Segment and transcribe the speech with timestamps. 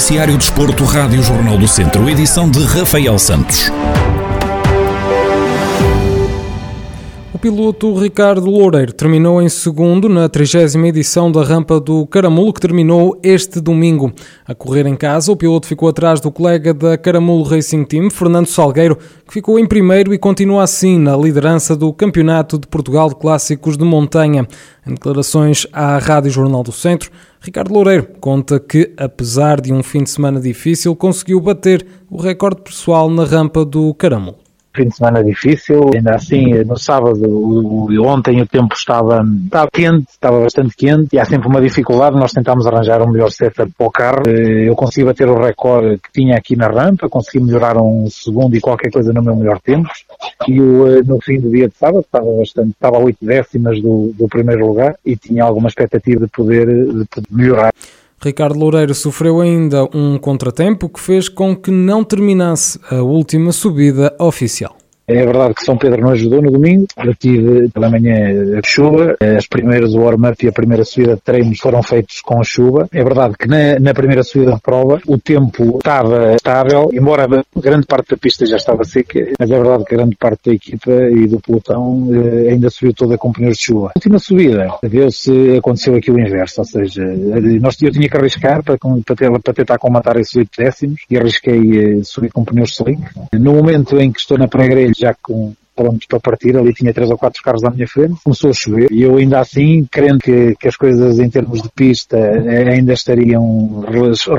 [0.00, 3.70] Noticiário Desporto, Rádio Jornal do Centro, edição de Rafael Santos.
[7.34, 12.62] O piloto Ricardo Loureiro terminou em segundo na 30 edição da rampa do Caramulo, que
[12.62, 14.10] terminou este domingo.
[14.46, 18.46] A correr em casa, o piloto ficou atrás do colega da Caramulo Racing Team, Fernando
[18.46, 23.16] Salgueiro, que ficou em primeiro e continua assim na liderança do Campeonato de Portugal de
[23.16, 24.48] Clássicos de Montanha.
[24.86, 27.10] Em declarações à Rádio Jornal do Centro,
[27.42, 32.60] Ricardo Loureiro conta que, apesar de um fim de semana difícil, conseguiu bater o recorde
[32.60, 34.39] pessoal na rampa do Caramulo
[34.72, 40.06] fim de semana difícil, ainda assim no sábado e ontem o tempo estava, estava quente,
[40.10, 43.86] estava bastante quente e há sempre uma dificuldade, nós tentámos arranjar um melhor setup para
[43.86, 47.76] o carro, eh, eu consegui bater o recorde que tinha aqui na rampa, consegui melhorar
[47.76, 49.88] um segundo e qualquer coisa no meu melhor tempo.
[50.48, 54.12] E eh, no fim do dia de sábado estava bastante, estava a 8 décimas do,
[54.14, 57.72] do primeiro lugar e tinha alguma expectativa de poder, de poder melhorar.
[58.22, 64.14] Ricardo Loureiro sofreu ainda um contratempo que fez com que não terminasse a última subida
[64.18, 64.79] oficial.
[65.10, 69.44] É verdade que São Pedro não ajudou no domingo, eu tive pela manhã chuva, as
[69.46, 72.88] primeiras warm-up e a primeira subida de treinos foram feitos com chuva.
[72.92, 77.86] É verdade que na, na, primeira subida de prova o tempo estava estável, embora grande
[77.86, 81.26] parte da pista já estava seca, mas é verdade que grande parte da equipa e
[81.26, 83.88] do pelotão eh, ainda subiu toda com pneus de chuva.
[83.88, 87.04] A última subida, viu-se, aconteceu aqui o inverso, ou seja,
[87.60, 91.98] nós, eu tinha que arriscar para, para, para tentar comatar esses 8 décimos e arrisquei
[91.98, 93.00] eh, subir com pneus slick.
[93.32, 97.10] No momento em que estou na pré-grelha, já com prontos para partir, ali tinha três
[97.10, 100.54] ou quatro carros à minha frente, começou a chover e eu ainda assim, crendo que,
[100.56, 103.82] que as coisas em termos de pista eh, ainda estariam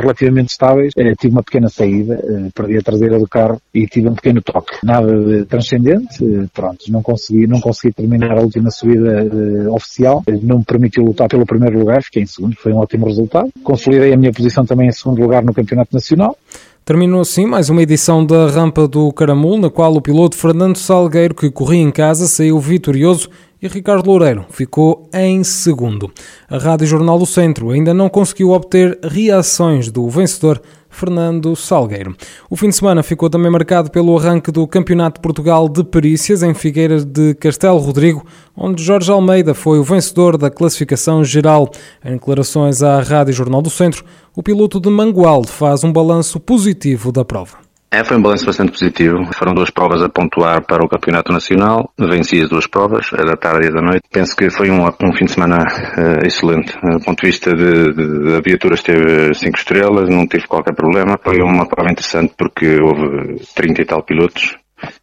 [0.00, 4.08] relativamente estáveis, eh, tive uma pequena saída, eh, perdi a traseira do carro e tive
[4.08, 4.76] um pequeno toque.
[4.84, 6.18] Nada de transcendente,
[6.52, 9.26] pronto, não consegui, não consegui terminar a última subida
[9.70, 13.50] oficial, não me permitiu lutar pelo primeiro lugar, fiquei em segundo, foi um ótimo resultado.
[13.62, 16.36] Consolidei a minha posição também em segundo lugar no Campeonato Nacional.
[16.84, 21.34] Terminou assim mais uma edição da Rampa do Caramulo, na qual o piloto Fernando Salgueiro,
[21.34, 23.28] que corria em casa, saiu vitorioso
[23.62, 26.10] e Ricardo Loureiro ficou em segundo.
[26.48, 30.60] A Rádio Jornal do Centro ainda não conseguiu obter reações do vencedor
[30.90, 32.14] Fernando Salgueiro.
[32.50, 36.42] O fim de semana ficou também marcado pelo arranque do Campeonato de Portugal de Perícias
[36.42, 41.70] em Figueiras de Castelo Rodrigo, onde Jorge Almeida foi o vencedor da classificação geral.
[42.04, 44.04] Em declarações à Rádio Jornal do Centro,
[44.36, 47.69] o piloto de Mangualde faz um balanço positivo da prova.
[47.92, 49.28] É, foi um balanço bastante positivo.
[49.34, 51.92] Foram duas provas a pontuar para o Campeonato Nacional.
[51.98, 54.04] Venci as duas provas, a da tarde e a da noite.
[54.12, 56.72] Penso que foi um, um fim de semana uh, excelente.
[56.80, 61.18] Do ponto de vista de, de, viatura esteve 5 estrelas, não tive qualquer problema.
[61.20, 64.56] Foi uma prova interessante porque houve 30 e tal pilotos.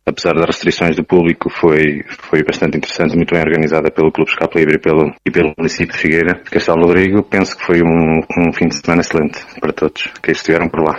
[0.06, 4.58] Apesar das restrições do público, foi, foi bastante interessante, muito bem organizada pelo Clube Escape
[4.58, 7.22] Livre e pelo, e pelo município de Figueira, Castelo Rodrigo.
[7.22, 10.98] Penso que foi um, um fim de semana excelente para todos que estiveram por lá.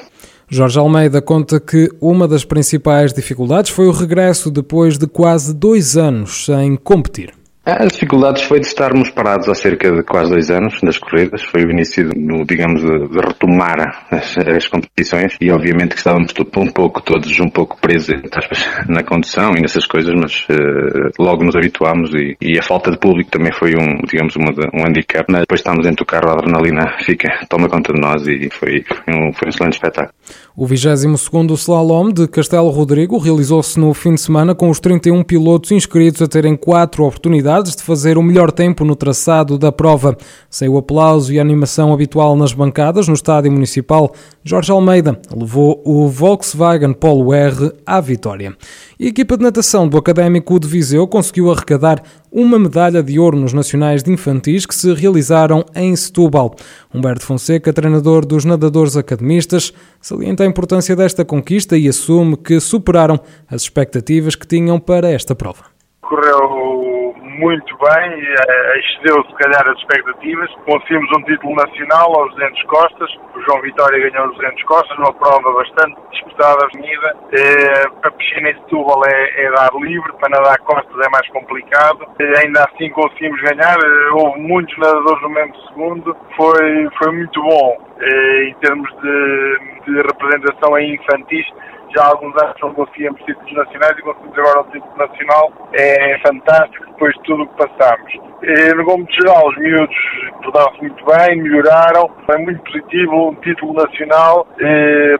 [0.50, 5.94] Jorge Almeida conta que uma das principais dificuldades foi o regresso depois de quase dois
[5.94, 7.38] anos sem competir.
[7.70, 11.42] As dificuldades foi de estarmos parados há cerca de quase dois anos das corridas.
[11.42, 16.32] Foi o início, no, digamos, de, de retomar as, as, competições e obviamente que estávamos
[16.56, 18.14] um pouco, todos um pouco presos
[18.88, 22.96] na condução e nessas coisas, mas uh, logo nos habituámos e, e, a falta de
[22.96, 25.26] público também foi um, digamos, uma, um handicap.
[25.28, 28.82] Mas depois estamos dentro do carro, a adrenalina fica, toma conta de nós e foi,
[28.82, 30.14] foi, um, foi um excelente espetáculo.
[30.56, 35.70] O 22º Slalom de Castelo Rodrigo realizou-se no fim de semana com os 31 pilotos
[35.70, 40.16] inscritos a terem quatro oportunidades de fazer o melhor tempo no traçado da prova.
[40.48, 44.12] Sem o aplauso e a animação habitual nas bancadas no estádio municipal,
[44.44, 48.56] Jorge Almeida levou o Volkswagen Polo R à vitória.
[48.98, 53.38] E a equipa de natação do Académico de Viseu conseguiu arrecadar uma medalha de ouro
[53.38, 56.54] nos Nacionais de Infantis que se realizaram em Setúbal.
[56.92, 63.20] Humberto Fonseca, treinador dos nadadores academistas, salienta a importância desta conquista e assume que superaram
[63.48, 65.64] as expectativas que tinham para esta prova.
[66.00, 66.88] Correu
[67.23, 70.50] muito bem, eh, excedeu se calhar as expectativas.
[70.65, 75.12] Conseguimos um título nacional aos 200 costas, o João Vitória ganhou os 200 costas, uma
[75.15, 77.17] prova bastante disputada, avenida.
[77.32, 82.06] Eh, a piscina em Setúbal é, é dar livre, para nadar costas é mais complicado.
[82.43, 87.88] Ainda assim conseguimos ganhar, eh, houve muitos nadadores no mesmo segundo, foi, foi muito bom.
[88.00, 91.47] Em termos de, de representação em infantis,
[91.94, 95.52] já há alguns anos não conseguíamos títulos nacionais e conseguimos agora um título nacional.
[95.73, 98.12] É fantástico depois de tudo o que passamos.
[98.43, 99.96] E, no Gomes geral, os miúdos
[100.43, 104.46] portaram-se muito bem, melhoraram, é muito positivo, um título nacional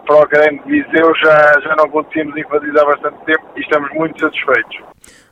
[0.07, 3.91] para o Académico de Viseu já, já não conseguimos infantis há bastante tempo e estamos
[3.95, 4.79] muito satisfeitos.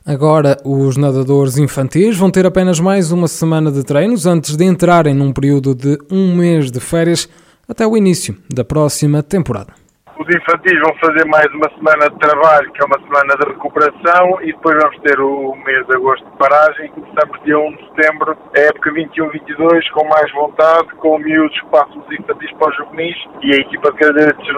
[0.05, 5.13] Agora, os nadadores infantis vão ter apenas mais uma semana de treinos antes de entrarem
[5.13, 7.29] num período de um mês de férias
[7.67, 9.73] até o início da próxima temporada.
[10.19, 14.41] Os infantis vão fazer mais uma semana de trabalho, que é uma semana de recuperação,
[14.41, 16.89] e depois vamos ter o mês de agosto de paragem.
[16.89, 21.99] Começamos dia 1 de setembro, a época 21-22, com mais vontade, com miúdos que passam
[21.99, 24.49] os infantis para os juvenis, e a equipa de cadetes,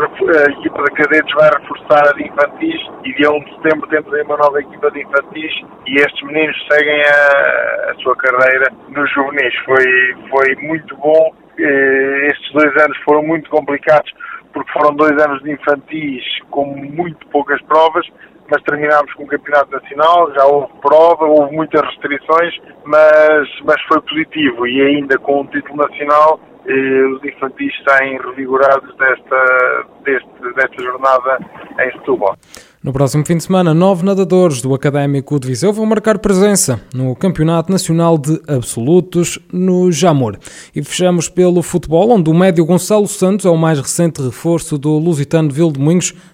[0.47, 4.13] a equipa de cadetes vai reforçar a de infantis, e dia 1 de setembro temos
[4.13, 5.51] aí uma nova equipa de infantis,
[5.85, 9.53] e estes meninos seguem a, a sua carreira nos juvenis.
[9.65, 14.09] Foi, foi muito bom, eh, estes dois anos foram muito complicados,
[14.53, 18.05] porque foram dois anos de infantis com muito poucas provas,
[18.49, 24.01] mas terminámos com o Campeonato Nacional, já houve prova, houve muitas restrições, mas, mas foi
[24.01, 30.83] positivo e ainda com o título nacional eh, os infantis saem revigorados desta, deste, desta
[30.83, 31.39] jornada
[31.79, 32.35] em Setúbal.
[32.81, 37.13] No próximo fim de semana, nove nadadores do Académico de Viseu vão marcar presença no
[37.13, 40.37] Campeonato Nacional de Absolutos no Jamor.
[40.73, 44.97] E fechamos pelo futebol, onde o médio Gonçalo Santos é o mais recente reforço do
[44.97, 45.59] Lusitano de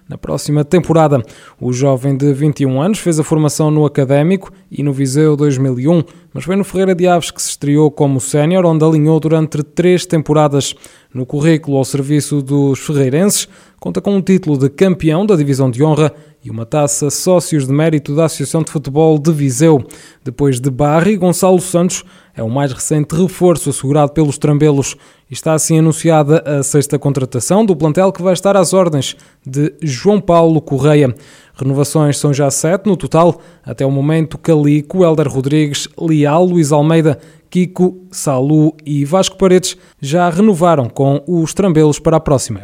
[0.07, 1.19] na próxima temporada.
[1.59, 6.43] O jovem de 21 anos fez a formação no Académico e no Viseu 2001, mas
[6.43, 10.75] foi no Ferreira de Aves que se estreou como sénior, onde alinhou durante três temporadas.
[11.11, 13.47] No currículo ao serviço dos ferreirenses,
[13.79, 16.13] conta com um título de campeão da Divisão de Honra
[16.45, 19.83] e uma taça Sócios de Mérito da Associação de Futebol de Viseu.
[20.23, 22.03] Depois de Barry, Gonçalo Santos
[22.35, 24.95] é o mais recente reforço assegurado pelos Trambelos.
[25.29, 30.21] Está assim anunciada a sexta contratação do plantel que vai estar às ordens de João
[30.21, 31.15] Paulo Correia.
[31.55, 33.41] Renovações são já sete no total.
[33.63, 37.17] Até o momento, Calico, Helder Rodrigues, Leal, Luís Almeida,
[37.49, 42.59] Kiko, Salu e Vasco Paredes já renovaram com os Trambelos para a próxima